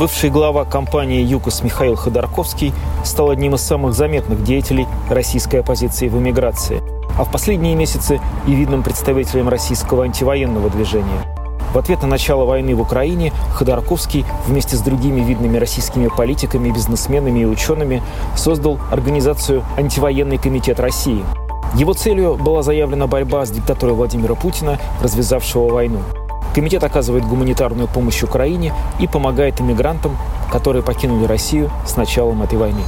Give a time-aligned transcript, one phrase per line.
[0.00, 2.72] Бывший глава компании «ЮКОС» Михаил Ходорковский
[3.04, 6.82] стал одним из самых заметных деятелей российской оппозиции в эмиграции,
[7.18, 11.36] а в последние месяцы и видным представителем российского антивоенного движения.
[11.74, 17.40] В ответ на начало войны в Украине Ходорковский вместе с другими видными российскими политиками, бизнесменами
[17.40, 18.02] и учеными
[18.36, 21.22] создал организацию «Антивоенный комитет России».
[21.74, 26.00] Его целью была заявлена борьба с диктатурой Владимира Путина, развязавшего войну.
[26.54, 30.16] Комитет оказывает гуманитарную помощь Украине и помогает иммигрантам,
[30.50, 32.82] которые покинули Россию с началом этой войны.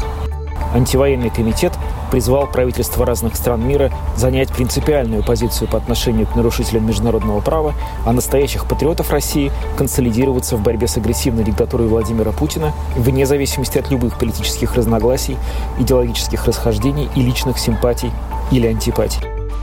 [0.74, 1.72] Антивоенный комитет
[2.10, 7.74] призвал правительства разных стран мира занять принципиальную позицию по отношению к нарушителям международного права,
[8.06, 13.90] а настоящих патриотов России консолидироваться в борьбе с агрессивной диктатурой Владимира Путина вне зависимости от
[13.90, 15.36] любых политических разногласий,
[15.78, 18.10] идеологических расхождений и личных симпатий
[18.50, 19.20] или антипатий.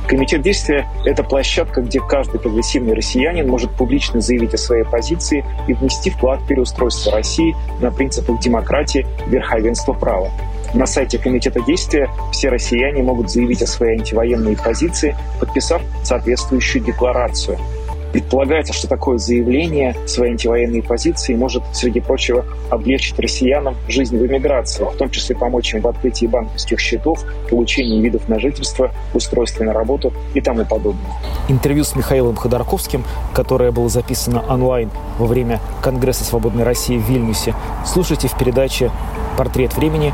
[0.09, 5.73] Комитет действия– это площадка, где каждый прогрессивный россиянин может публично заявить о своей позиции и
[5.73, 10.31] внести вклад в переустройство России на принципах демократии верховенства права.
[10.73, 17.59] На сайте Комитета действия все россияне могут заявить о своей антивоенной позиции, подписав соответствующую декларацию–
[18.11, 24.83] Предполагается, что такое заявление своей антивоенной позиции может, среди прочего, облегчить россиянам жизнь в эмиграции,
[24.83, 29.73] в том числе помочь им в открытии банковских счетов, получении видов на жительство, устройстве на
[29.73, 31.11] работу и тому подобное.
[31.47, 37.53] Интервью с Михаилом Ходорковским, которое было записано онлайн во время Конгресса Свободной России в Вильнюсе,
[37.85, 38.91] слушайте в передаче
[39.37, 40.13] «Портрет времени»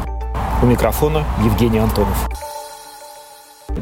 [0.62, 2.30] у микрофона Евгений Антонов.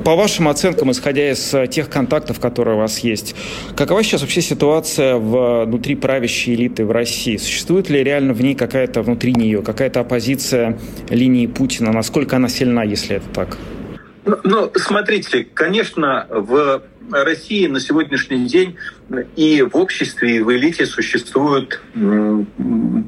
[0.04, 3.36] По вашим оценкам, исходя из э, тех контактов, которые у вас есть,
[3.78, 7.38] какова сейчас вообще ситуация внутри правящей элиты в России?
[7.38, 10.78] Существует ли реально в ней какая-то, внутри нее, какая-то оппозиция
[11.09, 11.94] линии Путина?
[11.94, 13.58] Насколько она сильна, если это так?
[14.25, 18.75] Ну, ну смотрите, конечно, в России на сегодняшний день
[19.38, 21.81] и в обществе, и в элите существуют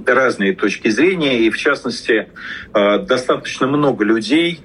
[0.06, 2.30] разные точки зрения, и в частности
[2.74, 4.62] э, достаточно много людей,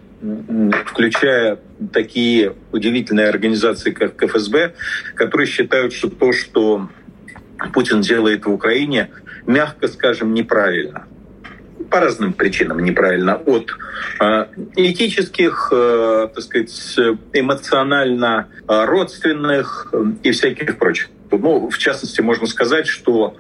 [0.87, 1.59] включая
[1.93, 4.75] такие удивительные организации, как КФСБ,
[5.15, 6.89] которые считают, что то, что
[7.73, 9.11] Путин делает в Украине,
[9.47, 11.05] мягко скажем, неправильно.
[11.91, 13.37] По разным причинам неправильно.
[13.37, 13.73] От
[14.21, 16.97] э, этических, э, так сказать,
[17.33, 19.93] эмоционально родственных
[20.23, 21.09] и всяких прочих.
[21.31, 23.37] Ну, в частности, можно сказать, что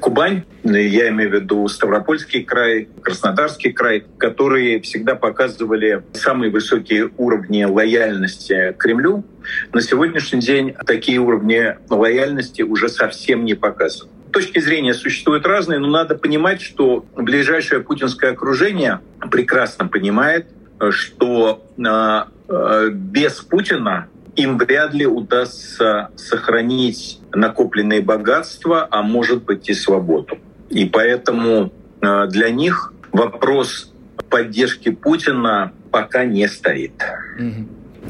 [0.00, 7.64] Кубань, я имею в виду Ставропольский край, Краснодарский край, которые всегда показывали самые высокие уровни
[7.64, 9.24] лояльности Кремлю,
[9.72, 14.12] на сегодняшний день такие уровни лояльности уже совсем не показывают.
[14.32, 19.00] Точки зрения существуют разные, но надо понимать, что ближайшее путинское окружение
[19.30, 20.46] прекрасно понимает,
[20.90, 29.68] что а, а, без Путина им вряд ли удастся сохранить накопленные богатства, а может быть
[29.68, 30.38] и свободу.
[30.70, 33.92] И поэтому э, для них вопрос
[34.30, 36.92] поддержки Путина пока не стоит.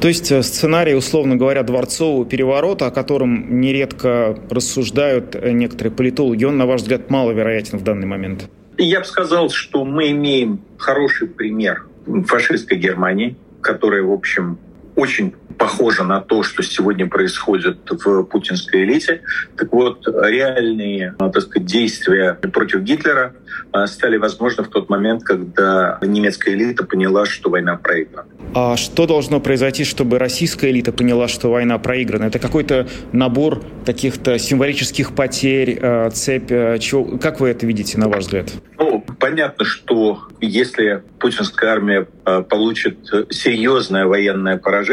[0.00, 6.44] То есть э, сценарий, условно говоря, дворцового переворота, о котором нередко рассуждают э, некоторые политологи,
[6.44, 8.48] он, на ваш взгляд, маловероятен в данный момент?
[8.78, 11.86] Я бы сказал, что мы имеем хороший пример
[12.26, 14.58] фашистской Германии, которая, в общем,
[15.02, 19.22] очень похоже на то, что сегодня происходит в путинской элите.
[19.56, 23.34] Так вот, реальные так сказать, действия против Гитлера
[23.72, 28.28] а, стали возможны в тот момент, когда немецкая элита поняла, что война проиграна.
[28.54, 32.24] А что должно произойти, чтобы российская элита поняла, что война проиграна?
[32.24, 36.50] Это какой-то набор каких-то символических потерь, а, цепь?
[36.50, 37.18] А, чего?
[37.18, 38.52] Как вы это видите, на ваш взгляд?
[38.78, 42.06] Ну, понятно, что если путинская армия
[42.48, 42.98] получит
[43.30, 44.91] серьезное военное поражение,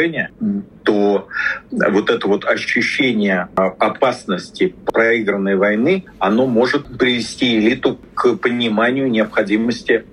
[0.83, 1.27] то
[1.71, 10.05] вот это вот ощущение опасности проигранной войны, оно может привести элиту к пониманию необходимости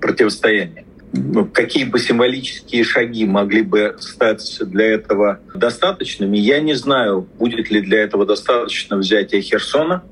[0.00, 0.84] противостояния.
[1.12, 7.70] Ну, какие бы символические шаги могли бы стать для этого достаточными, я не знаю, будет
[7.70, 10.02] ли для этого достаточно взятия Херсона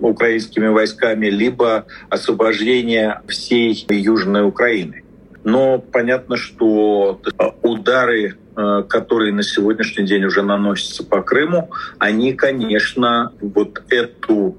[0.00, 5.04] украинскими войсками, либо освобождение всей Южной Украины.
[5.44, 7.20] Но понятно, что
[7.62, 14.56] удары Э, которые на сегодняшний день уже наносятся по Крыму, они, конечно, вот эту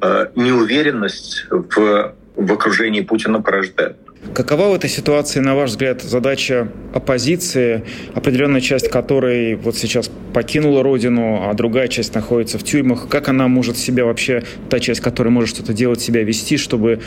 [0.00, 3.98] э, неуверенность в, в окружении Путина порождают.
[4.34, 7.84] Какова в этой ситуации, на ваш взгляд, задача оппозиции,
[8.14, 13.08] определенная часть которой вот сейчас покинула родину, а другая часть находится в тюрьмах?
[13.08, 17.00] Как она может себя вообще, та часть, которая может что-то делать, себя вести, чтобы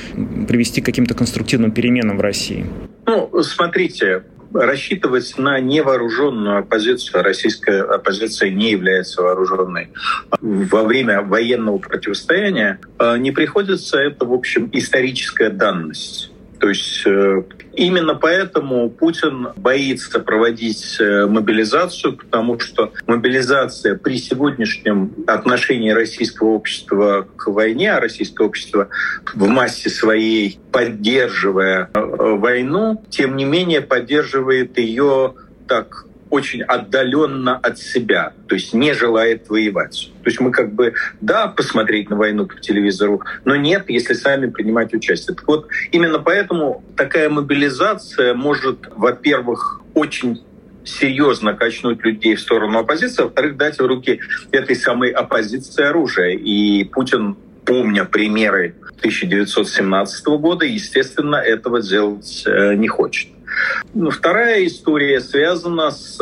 [0.47, 2.65] привести к каким-то конструктивным переменам в России?
[3.05, 9.89] Ну, смотрите, рассчитывать на невооруженную оппозицию, российская оппозиция не является вооруженной,
[10.41, 16.32] во время военного противостояния э, не приходится, это, в общем, историческая данность.
[16.63, 17.43] То есть э,
[17.73, 27.27] именно поэтому Путин боится проводить э, мобилизацию, потому что мобилизация при сегодняшнем отношении российского общества
[27.35, 28.87] к войне, а российское общество
[29.33, 35.33] в массе своей поддерживая э, войну, тем не менее поддерживает ее
[35.67, 40.11] так очень отдаленно от себя, то есть не желает воевать.
[40.23, 44.47] То есть мы как бы, да, посмотреть на войну по телевизору, но нет, если сами
[44.47, 45.35] принимать участие.
[45.35, 50.41] Так вот, именно поэтому такая мобилизация может, во-первых, очень
[50.83, 54.19] серьезно качнуть людей в сторону оппозиции, а во-вторых, дать в руки
[54.51, 56.35] этой самой оппозиции оружие.
[56.35, 63.32] И Путин, помня примеры 1917 года, естественно, этого делать э, не хочет.
[63.93, 66.19] Ну, вторая история связана с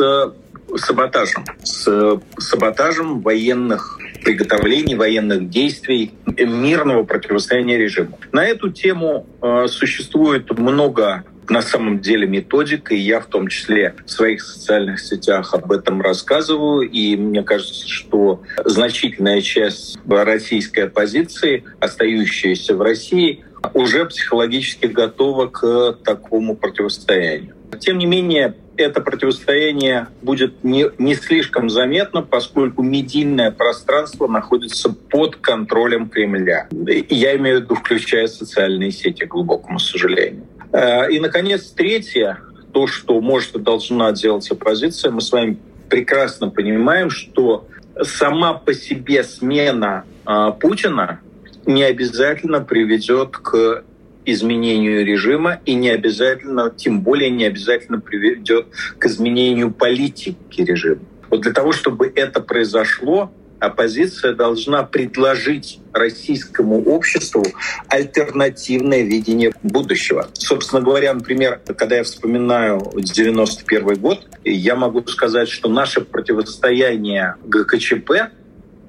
[0.76, 8.18] саботажем, с саботажем военных приготовлений, военных действий, мирного противостояния режиму.
[8.30, 13.94] На эту тему э, существует много на самом деле методик, и я в том числе
[14.06, 21.64] в своих социальных сетях об этом рассказываю, и мне кажется, что значительная часть российской оппозиции,
[21.80, 23.44] остающаяся в России,
[23.74, 27.54] уже психологически готова к такому противостоянию.
[27.78, 35.36] Тем не менее, это противостояние будет не, не слишком заметно, поскольку медийное пространство находится под
[35.36, 36.68] контролем Кремля.
[36.70, 40.46] Я имею в виду, включая социальные сети, к глубокому сожалению.
[40.72, 42.38] Э, и, наконец, третье,
[42.72, 45.58] то, что может и должна делать оппозиция, мы с вами
[45.88, 47.68] прекрасно понимаем, что
[48.02, 51.20] сама по себе смена э, Путина
[51.66, 53.84] не обязательно приведет к
[54.24, 58.66] изменению режима и не обязательно, тем более не обязательно приведет
[58.98, 61.00] к изменению политики режима.
[61.30, 67.44] Вот для того, чтобы это произошло, оппозиция должна предложить российскому обществу
[67.88, 70.28] альтернативное видение будущего.
[70.34, 78.32] Собственно говоря, например, когда я вспоминаю 91 год, я могу сказать, что наше противостояние ГКЧП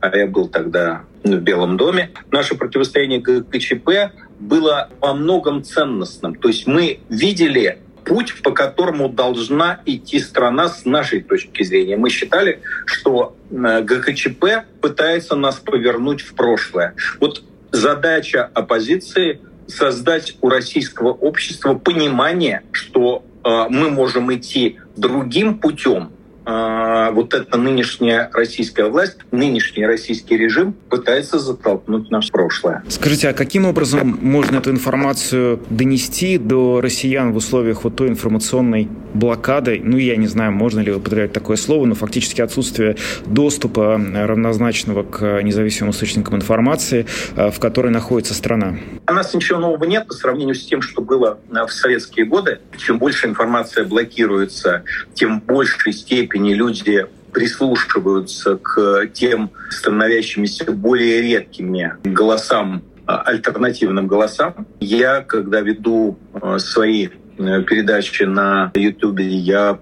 [0.04, 6.36] а я был тогда в Белом доме, наше противостояние ГКЧП было во многом ценностным.
[6.36, 11.96] То есть мы видели путь, по которому должна идти страна с нашей точки зрения.
[11.96, 16.96] Мы считали, что э, ГКЧП пытается нас повернуть в прошлое.
[17.22, 17.42] Вот
[17.72, 26.12] задача оппозиции создать у российского общества понимание, что э, мы можем идти другим путем,
[26.45, 32.84] вот эта нынешняя российская власть, нынешний российский режим пытается затолкнуть нас в прошлое.
[32.90, 38.90] Скажите, а каким образом можно эту информацию донести до россиян в условиях вот той информационной
[39.13, 39.81] блокады?
[39.84, 45.42] Ну, я не знаю, можно ли употреблять такое слово, но фактически отсутствие доступа равнозначного к
[45.42, 47.06] независимым источникам информации,
[47.36, 48.75] а, в которой находится страна.
[49.07, 52.59] У нас ничего нового нет по сравнению с тем, что было в советские годы.
[52.78, 54.83] Чем больше информация блокируется,
[55.14, 64.66] тем большей степени степени люди прислушиваются к тем становящимися более редкими голосам, а, альтернативным голосам.
[64.80, 69.80] Я, когда веду а, свои э, передачи на YouTube, я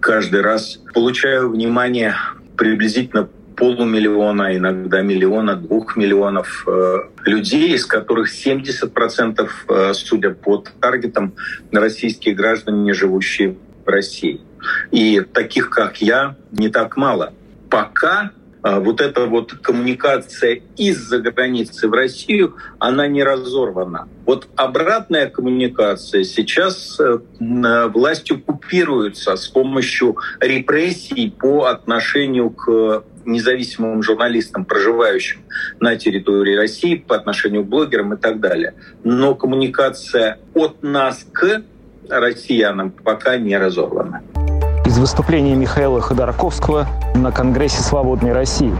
[0.00, 2.14] каждый раз получаю внимание
[2.58, 11.32] приблизительно полумиллиона, иногда миллиона, двух миллионов э, людей, из которых 70%, э, судя по таргетам,
[11.72, 14.40] российские граждане, живущие в России.
[14.90, 17.32] И таких, как я, не так мало.
[17.68, 18.30] Пока
[18.62, 24.08] а, вот эта вот коммуникация из-за границы в Россию, она не разорвана.
[24.26, 27.18] Вот обратная коммуникация сейчас э,
[27.88, 35.40] властью купируется с помощью репрессий по отношению к независимым журналистам, проживающим
[35.78, 38.74] на территории России, по отношению к блогерам и так далее.
[39.04, 41.62] Но коммуникация от нас к
[42.08, 44.22] россиянам пока не разорвана
[44.90, 48.72] из выступления Михаила Ходорковского на Конгрессе «Свободной России».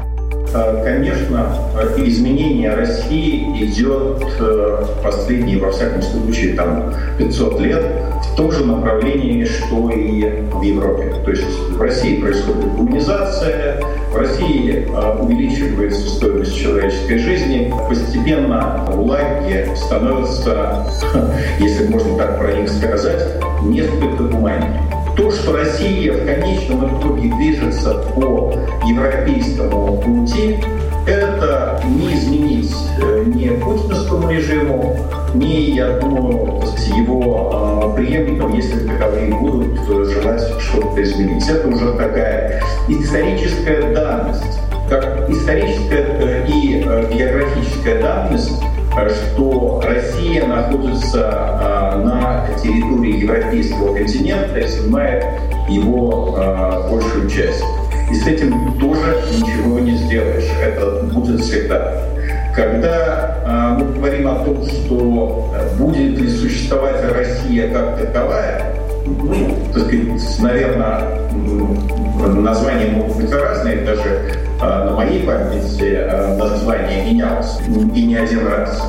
[0.53, 1.55] э, конечно,
[1.99, 7.85] изменение России идет э, последние, во всяком случае, там 500 лет
[8.25, 11.15] в том же направлении, что и в Европе.
[11.25, 13.81] То есть в России происходит гуманизация,
[14.13, 14.89] в России
[15.21, 20.89] увеличивается стоимость человеческой жизни, постепенно лаги становятся,
[21.61, 24.83] если можно так про них сказать, несколько гуманнее.
[25.21, 28.55] То, что Россия в конечном итоге движется по
[28.89, 30.57] европейскому пути,
[31.07, 34.97] это не изменить э, ни путинскому режиму,
[35.35, 36.63] ни, я думаю,
[36.97, 41.47] его э, преемникам, если таковые будут э, желать что-то изменить.
[41.47, 44.59] Это уже такая историческая данность,
[44.89, 46.83] как историческая и
[47.15, 48.63] географическая данность,
[49.09, 55.25] что Россия находится а, на территории европейского континента и занимает
[55.69, 57.63] его а, большую часть.
[58.11, 60.49] И с этим тоже ничего не сделаешь.
[60.61, 62.03] Это будет всегда.
[62.55, 68.70] Когда мы говорим о том, что будет ли существовать Россия как таковая,
[69.73, 71.21] так сказать, наверное,
[72.29, 77.59] названия могут быть разные, даже а, на моей памяти а, название менялось
[77.95, 78.83] и не один раз.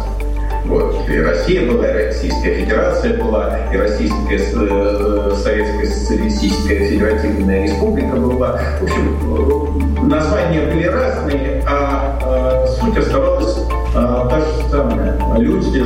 [0.65, 1.09] Вот.
[1.09, 8.59] И Россия была, и Российская Федерация была, и Российская э, Советская Социалистическая Федеративная Республика была.
[8.79, 13.57] В общем, названия были разные, а, а суть оставалась
[13.93, 15.17] та же самая.
[15.37, 15.83] Люди,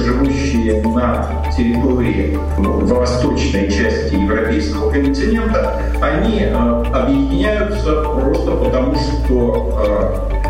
[0.95, 10.45] на территории восточной части европейского континента, они а, объединяются просто потому, что а,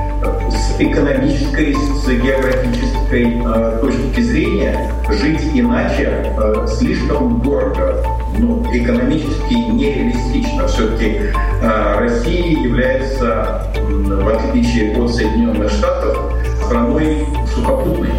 [0.49, 8.03] с экономической, с географической э, точки зрения жить иначе э, слишком дорого,
[8.37, 10.67] ну, экономически нереалистично.
[10.67, 11.21] Все-таки
[11.61, 16.33] э, Россия является, в отличие от Соединенных Штатов,
[16.65, 18.11] страной сухопутной.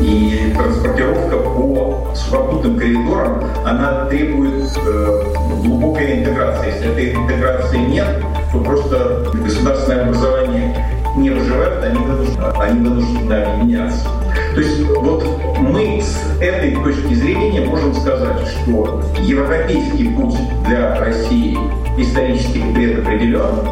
[0.00, 5.24] И транспортировка по сухопутным коридорам, она требует э,
[5.62, 6.66] глубокой интеграции.
[6.68, 8.22] Если этой интеграции нет,
[8.52, 10.74] то просто государственное образование
[11.16, 14.08] не выживают, они вынуждены, они вынуждены объединяться.
[14.54, 15.24] То есть вот
[15.58, 21.56] мы с этой точки зрения можем сказать, что европейский путь для России
[21.98, 23.68] исторически предопределен,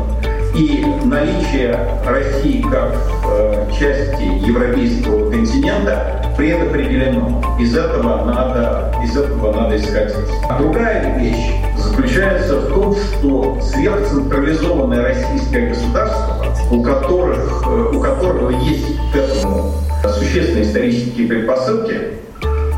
[0.55, 2.95] и наличие России как
[3.27, 7.43] э, части европейского континента предопределено.
[7.59, 10.15] Из этого надо, из этого надо исходить.
[10.49, 18.51] А другая вещь заключается в том, что сверхцентрализованное российское государство, у, которых, э, у которого
[18.51, 19.73] есть к этому
[20.19, 22.01] существенные исторические предпосылки,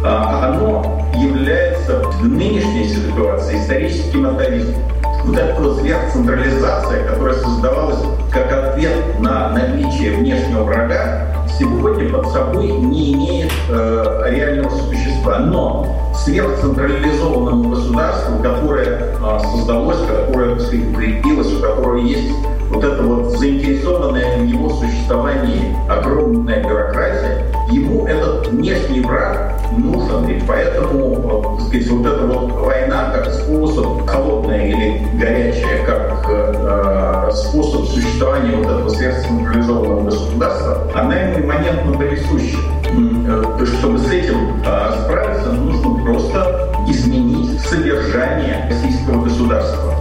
[0.04, 4.82] а, оно является в нынешней ситуации историческим атовизмом
[5.24, 7.98] вот эта вот сверхцентрализация, которая создавалась
[8.30, 15.38] как ответ на наличие внешнего врага, сегодня под собой не имеет э, реального существа.
[15.38, 22.32] Но сверхцентрализованному государству, которое э, создалось, которое, укрепилось, у которого есть
[22.70, 30.28] вот эта вот заинтересованная в его существовании огромная бюрократия, ему этот внешний враг нужен.
[30.28, 37.30] И поэтому, так сказать, вот эта вот война как способ, холодная или горячая, как э,
[37.32, 42.58] способ существования вот этого сверхцентрализованного государства, она ему имманентно присуща.
[42.94, 49.91] Э, чтобы с этим э, справиться, нужно просто изменить содержание российского государства.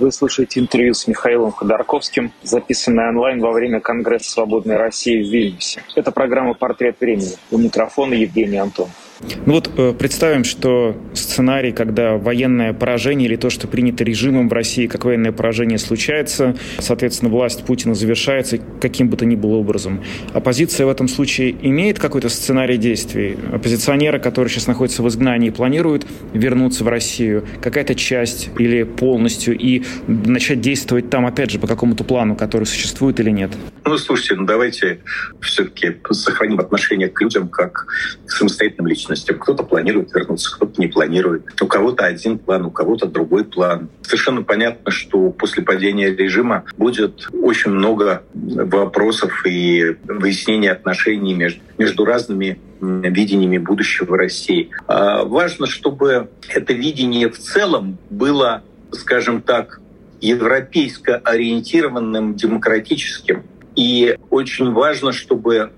[0.00, 5.82] Вы слушаете интервью с Михаилом Ходорковским, записанное онлайн во время Конгресса «Свободной России» в Вильнюсе.
[5.94, 7.36] Это программа «Портрет времени».
[7.50, 9.09] У микрофона Евгений Антонов.
[9.46, 14.52] Ну вот э, представим, что сценарий, когда военное поражение или то, что принято режимом в
[14.52, 20.02] России, как военное поражение случается, соответственно, власть Путина завершается каким бы то ни было образом.
[20.32, 23.36] Оппозиция в этом случае имеет какой-то сценарий действий?
[23.52, 29.82] Оппозиционеры, которые сейчас находятся в изгнании, планируют вернуться в Россию, какая-то часть или полностью, и
[30.06, 33.50] начать действовать там, опять же, по какому-то плану, который существует или нет?
[33.84, 35.00] Ну, слушайте, ну давайте
[35.40, 37.86] все-таки сохраним отношение к людям как
[38.24, 39.38] к самостоятельным личностям личностям.
[39.38, 41.60] Кто-то планирует вернуться, кто-то не планирует.
[41.60, 43.88] У кого-то один план, у кого-то другой план.
[44.02, 52.04] Совершенно понятно, что после падения режима будет очень много вопросов и выяснения отношений между, между
[52.04, 54.70] разными видениями будущего России.
[54.86, 58.62] А важно, чтобы это видение в целом было,
[58.92, 59.80] скажем так,
[60.20, 63.42] европейско ориентированным, демократическим.
[63.76, 65.70] И очень важно, чтобы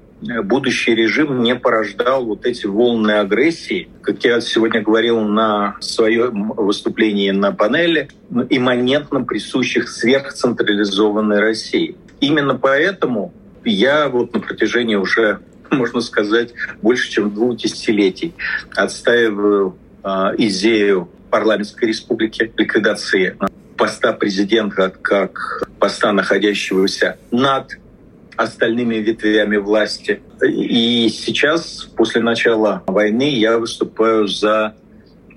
[0.42, 3.88] будущий режим не порождал вот эти волны агрессии.
[4.02, 8.08] Как я сегодня говорил на своем выступлении на панели,
[8.50, 11.96] имманентно присущих сверхцентрализованной России.
[12.20, 13.32] именно поэтому
[13.64, 18.34] я вот на протяжении уже, можно сказать, больше чем двух десятилетий
[18.74, 23.36] отстаиваю э, идею парламентской республики, ликвидации
[23.76, 27.78] поста президента как поста, находящегося над
[28.36, 30.20] остальными ветвями власти.
[30.42, 34.74] И сейчас, после начала войны, я выступаю за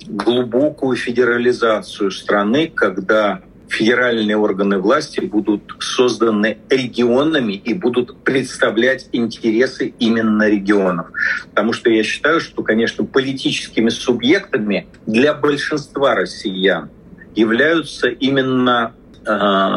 [0.08, 10.48] глубокую федерализацию страны, когда федеральные органы власти будут созданы регионами и будут представлять интересы именно
[10.48, 11.08] регионов.
[11.50, 16.90] Потому что я считаю, что, конечно, политическими субъектами для большинства россиян
[17.36, 18.94] являются именно
[19.26, 19.30] э,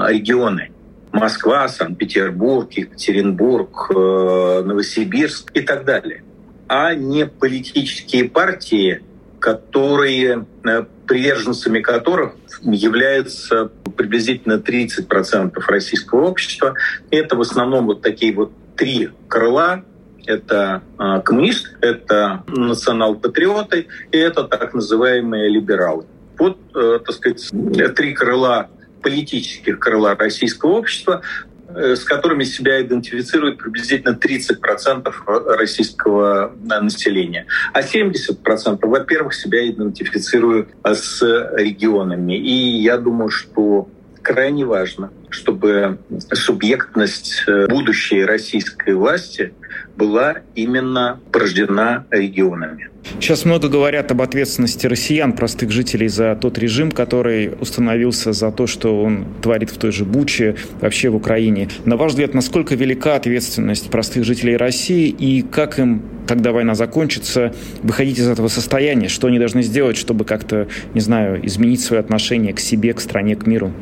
[0.08, 0.70] регионы.
[1.12, 6.22] Москва, Санкт-Петербург, Екатеринбург, э, Новосибирск и так далее,
[6.68, 9.02] а не политические партии,
[9.40, 16.74] которые э, приверженцами которых является приблизительно 30% российского общества.
[17.10, 19.84] Это в основном вот такие вот три крыла.
[20.26, 26.04] Это э, коммунист, это национал-патриоты и это так называемые либералы.
[26.38, 27.50] Вот, так сказать,
[27.96, 28.68] три крыла
[29.08, 31.22] политических крыла российского общества,
[31.70, 35.12] Э, с которыми себя идентифицирует приблизительно 30%
[35.58, 37.46] российского э, населения.
[37.74, 41.20] А 70%, во-первых, себя идентифицируют э, с
[41.56, 42.38] регионами.
[42.38, 43.90] И я думаю, что
[44.28, 45.98] крайне важно, чтобы
[46.34, 49.54] субъектность будущей российской власти
[49.96, 52.90] была именно порождена регионами.
[53.18, 58.66] Сейчас много говорят об ответственности россиян, простых жителей, за тот режим, который установился, за то,
[58.66, 61.70] что он творит в той же Буче, вообще в Украине.
[61.86, 67.54] На ваш взгляд, насколько велика ответственность простых жителей России и как им, когда война закончится,
[67.82, 69.08] выходить из этого состояния?
[69.08, 73.36] Что они должны сделать, чтобы как-то, не знаю, изменить свое отношение к себе, к стране,
[73.36, 73.72] к миру?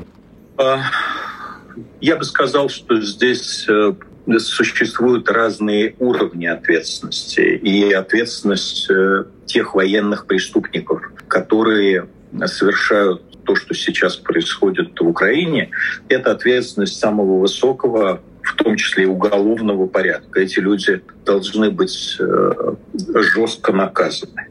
[0.58, 0.80] А,
[2.00, 3.92] я бы сказал, что здесь э,
[4.38, 7.40] существуют разные уровни ответственности.
[7.40, 12.08] И ответственность э, тех военных преступников, которые
[12.46, 15.70] совершают то, что сейчас происходит в Украине,
[16.08, 20.40] это ответственность самого высокого, в том числе и уголовного порядка.
[20.40, 22.74] Эти люди должны быть э,
[23.14, 24.48] жестко наказаны.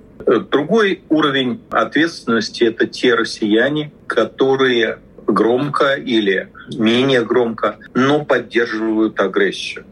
[0.52, 9.86] Другой уровень ответственности— это те россияне, которые громко или менее громко, но поддерживают агрессию.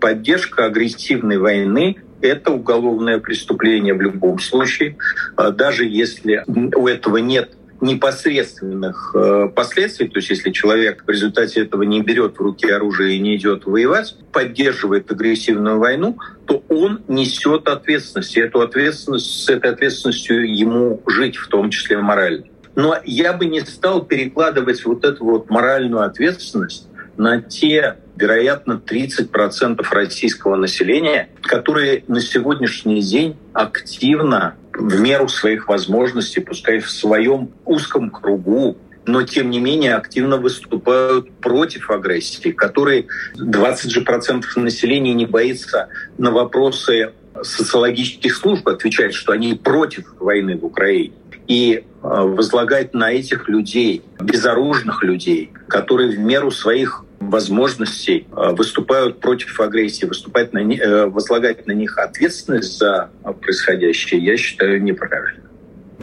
[0.00, 4.96] Поддержка агрессивной войны это уголовное преступление в любом случае,
[5.36, 11.60] а даже если у этого нет непосредственных э, последствий, то есть если человек в результате
[11.60, 17.02] этого не берет в руки оружие и не идет воевать, поддерживает агрессивную войну, то он
[17.06, 18.36] несет ответственность.
[18.36, 22.44] И эту ответственность, с этой ответственностью ему жить, в том числе морально.
[22.76, 26.86] Но я бы не стал перекладывать вот эту вот моральную ответственность
[27.16, 36.40] на те, вероятно, 30% российского населения, которые на сегодняшний день активно в меру своих возможностей,
[36.40, 43.90] пускай в своем узком кругу, но тем не менее активно выступают против агрессии, которые 20
[43.90, 47.12] же процентов населения не боится на вопросы
[47.42, 51.12] социологических служб отвечать, что они против войны в Украине.
[51.46, 51.84] И
[52.24, 60.04] возлагать на этих людей, безоружных людей, которые в меру своих возможностей а, выступают против агрессии,
[60.04, 65.45] выступать на, э, возлагать на них ответственность за происходящее, я считаю неправильно.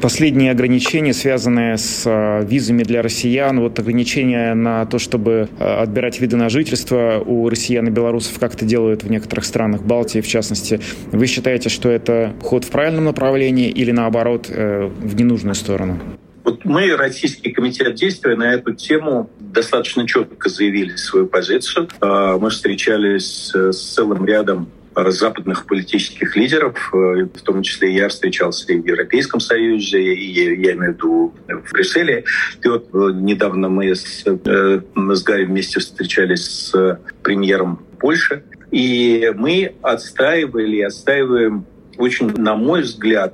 [0.02, 6.20] Последние ограничения, связанные с э, визами для россиян, вот ограничения на то, чтобы э, отбирать
[6.20, 10.28] виды на жительство у россиян и белорусов, как это делают в некоторых странах Балтии, в
[10.28, 10.82] частности.
[11.12, 16.00] Вы считаете, что это ход в правильном направлении или наоборот э, в ненужную сторону?
[16.44, 21.88] Вот мы, Российский комитет действия, на эту тему достаточно четко заявили свою позицию.
[22.02, 28.80] Мы встречались с целым рядом западных политических лидеров, э, в том числе я встречался и
[28.80, 32.26] в Европейском Союзе, и я имею в виду в Брюсселе.
[32.64, 39.32] И вот э, недавно мы с, э, с Гарри вместе встречались с премьером Польши, и
[39.36, 41.66] мы отстаивали отстаиваем
[41.98, 43.34] очень, на мой взгляд,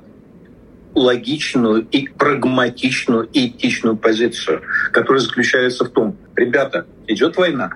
[0.94, 7.72] логичную и прагматичную и этичную позицию, которая заключается в том, ребята, идет война.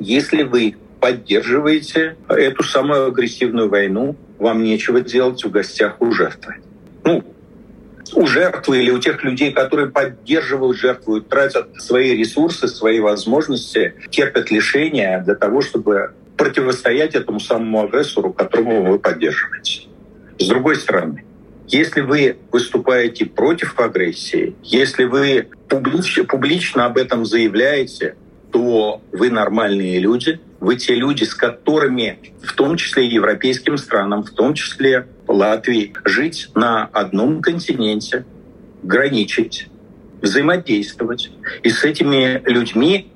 [0.00, 6.56] Если вы поддерживаете эту самую агрессивную войну, вам нечего делать в гостях у жертвы.
[7.04, 7.22] Ну,
[8.14, 14.50] у жертвы или у тех людей, которые поддерживают жертву, тратят свои ресурсы, свои возможности, терпят
[14.50, 19.82] лишения для того, чтобы противостоять этому самому агрессору, которого вы поддерживаете.
[20.40, 21.24] С другой стороны,
[21.68, 28.16] если вы выступаете против агрессии, если вы публично, публично об этом заявляете,
[28.56, 34.30] что вы нормальные люди, вы те люди, с которыми, в том числе европейским странам, в
[34.30, 38.24] том числе Латвии, жить на одном континенте,
[38.82, 39.68] граничить,
[40.22, 41.30] взаимодействовать.
[41.64, 43.12] И с этими людьми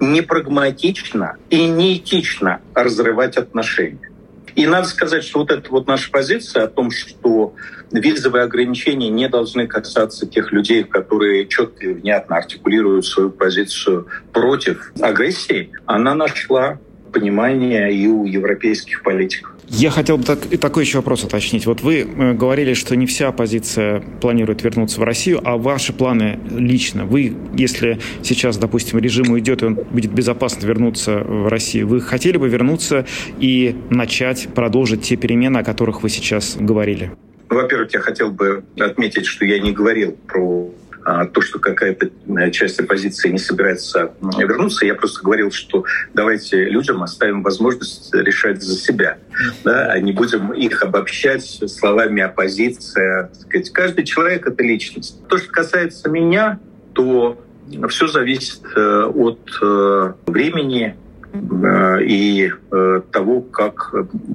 [0.00, 4.10] не прагматично и не этично разрывать отношения.
[4.56, 7.54] И надо сказать, что вот эта вот наша позиция о том, что
[7.90, 14.92] визовые ограничения не должны касаться тех людей, которые четко и внятно артикулируют свою позицию против
[15.00, 16.78] агрессии, она нашла
[17.12, 19.54] понимание и у европейских политиков.
[19.68, 21.64] Я хотел бы так, и такой еще вопрос уточнить.
[21.64, 26.38] Вот вы э, говорили, что не вся оппозиция планирует вернуться в Россию, а ваши планы
[26.50, 27.06] лично?
[27.06, 32.36] Вы, если сейчас, допустим, режим уйдет, и он будет безопасно вернуться в Россию, вы хотели
[32.36, 33.06] бы вернуться
[33.38, 37.12] и начать, продолжить те перемены, о которых вы сейчас говорили?
[37.48, 40.72] Во-первых, я хотел бы отметить, что я не говорил про
[41.04, 44.86] а, то, что какая-то э, часть оппозиции не собирается вернуться.
[44.86, 49.18] Я просто говорил, что давайте людям оставим возможность решать за себя,
[49.64, 53.30] да, а не будем их обобщать словами оппозиция.
[53.38, 53.70] Сказать.
[53.70, 55.26] Каждый человек— это личность.
[55.28, 56.58] То, что касается меня,
[56.94, 57.38] то
[57.88, 60.96] все зависит э, от э, времени,
[61.34, 63.92] и э, того, как,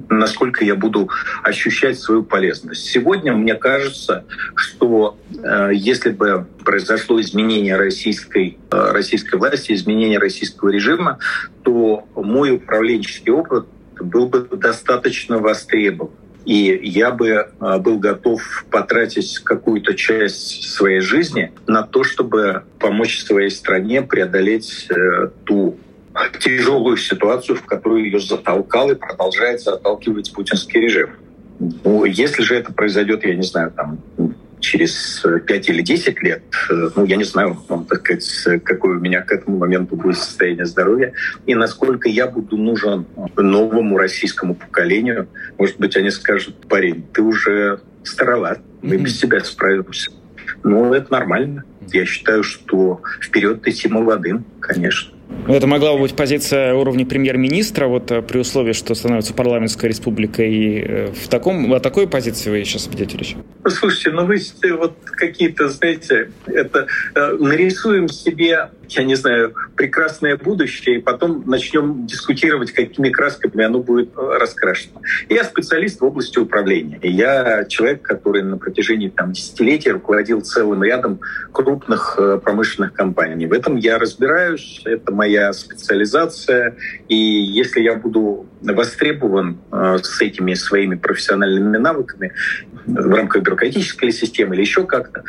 [0.08, 1.08] насколько я буду
[1.42, 2.84] ощущать свою полезность.
[2.84, 11.18] Сегодня мне кажется, что э, если бы произошло изменение российской, российской власти, изменение российского режима,
[11.62, 13.66] то мой управленческий опыт
[13.98, 16.12] был бы достаточно востребован.
[16.46, 23.50] И я бы был готов потратить какую-то часть своей жизни на то, чтобы помочь своей
[23.50, 24.88] стране преодолеть
[25.44, 25.76] ту
[26.38, 31.10] тяжелую ситуацию, в которую ее затолкал и продолжает заталкивать путинский режим.
[31.84, 33.98] Ну, если же это произойдет, я не знаю, там,
[34.60, 39.00] через 5 или 10 лет, э, ну, я не знаю, вам, так сказать, какое у
[39.00, 41.12] меня к этому моменту будет состояние здоровья,
[41.46, 43.06] и насколько я буду нужен
[43.36, 45.28] новому российскому поколению.
[45.58, 49.02] Может быть, они скажут, парень, ты уже староват, мы mm-hmm.
[49.02, 50.10] без тебя справимся.
[50.62, 51.64] Ну, это нормально.
[51.92, 55.12] Я считаю, что вперед идти молодым, конечно.
[55.46, 60.42] Ну, это могла быть позиция уровня премьер-министра, вот э, при условии, что становится парламентская республика,
[60.42, 63.36] и э, в таком, о такой позиции вы сейчас ведете речь?
[63.66, 64.38] Слушайте, ну вы
[64.78, 72.06] вот какие-то, знаете, это э, нарисуем себе я не знаю, прекрасное будущее, и потом начнем
[72.06, 75.00] дискутировать, какими красками оно будет э, раскрашено.
[75.28, 76.98] Я специалист в области управления.
[77.02, 81.20] Я человек, который на протяжении там, десятилетий руководил целым рядом
[81.52, 83.46] крупных э, промышленных компаний.
[83.46, 86.74] В этом я разбираюсь, это моя специализация.
[87.08, 92.32] И если я буду востребован э, с этими своими профессиональными навыками,
[92.86, 95.22] в рамках бюрократической системы или еще как-то,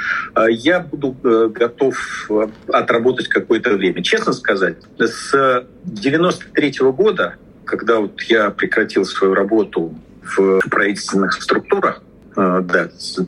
[0.49, 1.11] я буду
[1.53, 2.29] готов
[2.69, 4.01] отработать как какое-то время.
[4.03, 12.01] Честно сказать, с 93 -го года, когда вот я прекратил свою работу в правительственных структурах,
[12.37, 13.19] э, да, с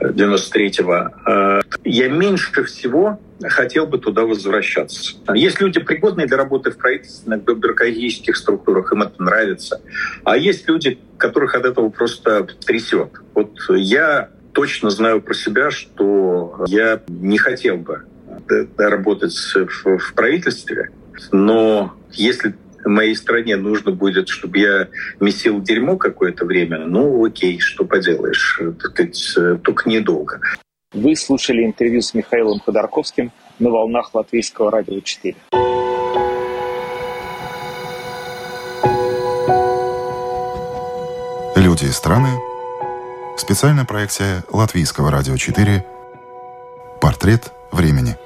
[0.00, 5.14] 93-го, э, я меньше всего хотел бы туда возвращаться.
[5.34, 9.80] Есть люди, пригодные для работы в правительственных бюрократических структурах, им это нравится.
[10.24, 13.10] А есть люди, которых от этого просто трясет.
[13.34, 18.04] Вот я точно знаю про себя, что я не хотел бы
[18.76, 20.90] работать в, правительстве,
[21.30, 24.88] но если моей стране нужно будет, чтобы я
[25.20, 30.40] месил дерьмо какое-то время, ну окей, что поделаешь, сказать, только недолго.
[30.92, 35.36] Вы слушали интервью с Михаилом Ходорковским на волнах Латвийского радио 4.
[41.54, 42.30] Люди и страны.
[43.36, 45.86] Специальная проекция Латвийского радио 4.
[47.00, 48.16] Портрет времени.